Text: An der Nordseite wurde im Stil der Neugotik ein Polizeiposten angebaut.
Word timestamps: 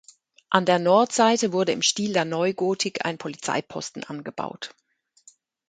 An 0.49 0.65
der 0.65 0.79
Nordseite 0.79 1.53
wurde 1.53 1.73
im 1.73 1.83
Stil 1.83 2.11
der 2.13 2.25
Neugotik 2.25 3.05
ein 3.05 3.19
Polizeiposten 3.19 4.03
angebaut. 4.03 4.73